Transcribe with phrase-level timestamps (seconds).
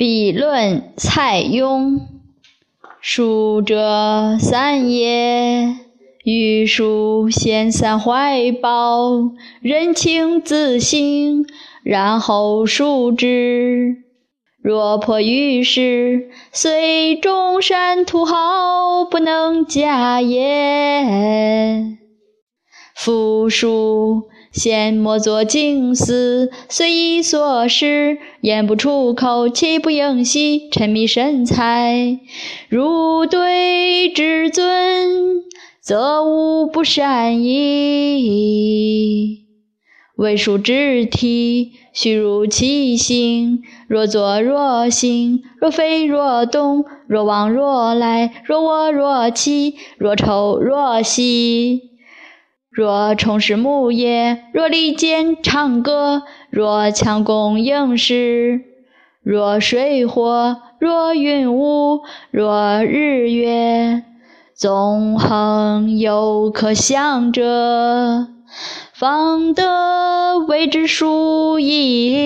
[0.00, 2.00] 笔论蔡邕，
[3.02, 5.76] 书者三也，
[6.24, 9.10] 欲书先三怀抱，
[9.60, 11.44] 人情自省，
[11.82, 13.96] 然后述之。
[14.62, 21.99] 若破于世，虽中山土豪，不能假也。
[23.02, 24.24] 夫书。
[24.52, 32.18] 先莫作静思，随意所失，言不出口，气不应息，沉迷神采。
[32.68, 35.44] 如对至尊，
[35.80, 39.46] 则无不善矣。
[40.16, 43.62] 为书之体，须如其形。
[43.88, 51.89] 若坐若行，若飞若动，若往若来，若卧若起，若抽若喜。
[52.70, 58.60] 若从事牧业，若离间唱歌，若强弓应试，
[59.24, 64.04] 若水火，若云雾，若日月，
[64.54, 68.28] 纵横犹可想者，
[68.92, 72.20] 方得谓之书矣。